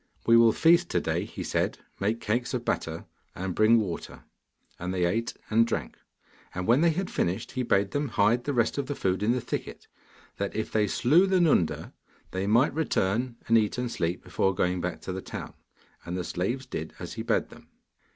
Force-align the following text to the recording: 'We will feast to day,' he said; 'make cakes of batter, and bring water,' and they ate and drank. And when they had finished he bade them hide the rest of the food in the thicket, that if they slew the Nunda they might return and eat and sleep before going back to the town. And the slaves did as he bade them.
'We 0.25 0.37
will 0.37 0.51
feast 0.51 0.89
to 0.89 0.99
day,' 0.99 1.25
he 1.25 1.43
said; 1.43 1.77
'make 1.99 2.19
cakes 2.19 2.55
of 2.55 2.65
batter, 2.65 3.05
and 3.35 3.53
bring 3.53 3.79
water,' 3.79 4.23
and 4.79 4.91
they 4.91 5.05
ate 5.05 5.35
and 5.51 5.67
drank. 5.67 5.95
And 6.55 6.65
when 6.65 6.81
they 6.81 6.89
had 6.89 7.11
finished 7.11 7.51
he 7.51 7.61
bade 7.61 7.91
them 7.91 8.07
hide 8.07 8.45
the 8.45 8.53
rest 8.55 8.79
of 8.79 8.87
the 8.87 8.95
food 8.95 9.21
in 9.21 9.31
the 9.31 9.39
thicket, 9.39 9.87
that 10.37 10.55
if 10.55 10.71
they 10.71 10.87
slew 10.87 11.27
the 11.27 11.39
Nunda 11.39 11.93
they 12.31 12.47
might 12.47 12.73
return 12.73 13.35
and 13.47 13.59
eat 13.59 13.77
and 13.77 13.91
sleep 13.91 14.23
before 14.23 14.55
going 14.55 14.81
back 14.81 15.01
to 15.01 15.11
the 15.13 15.21
town. 15.21 15.53
And 16.03 16.17
the 16.17 16.23
slaves 16.23 16.65
did 16.65 16.95
as 16.97 17.13
he 17.13 17.21
bade 17.21 17.49
them. 17.49 17.67